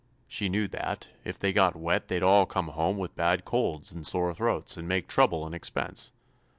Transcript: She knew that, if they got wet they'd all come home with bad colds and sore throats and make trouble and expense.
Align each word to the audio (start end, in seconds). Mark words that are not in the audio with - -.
She 0.27 0.49
knew 0.49 0.67
that, 0.69 1.09
if 1.23 1.37
they 1.37 1.53
got 1.53 1.75
wet 1.75 2.07
they'd 2.07 2.23
all 2.23 2.47
come 2.47 2.69
home 2.69 2.97
with 2.97 3.15
bad 3.15 3.45
colds 3.45 3.91
and 3.91 4.03
sore 4.03 4.33
throats 4.33 4.75
and 4.75 4.87
make 4.87 5.07
trouble 5.07 5.45
and 5.45 5.53
expense. 5.53 6.11